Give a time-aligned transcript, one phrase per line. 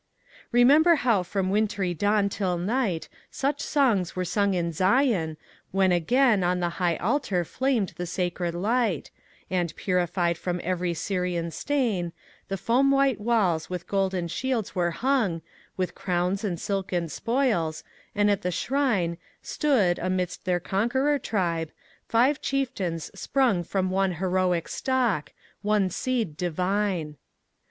[0.51, 5.37] Remember how from wintry dawn till night, Such songs were sung in Zion,
[5.69, 9.11] when again On the high altar flamed the sacred light,
[9.51, 12.13] And, purified from every Syrian stain,
[12.47, 15.43] The foam white walls with golden shields were hung,
[15.77, 17.83] With crowns and silken spoils,
[18.15, 21.69] and at the shrine, Stood, midst their conqueror tribe,
[22.07, 25.31] five chieftains sprung From one heroic stock,
[25.61, 27.17] one seed divine.